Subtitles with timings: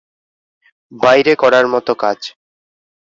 [0.91, 2.19] বাইরে করার মতো কাজ।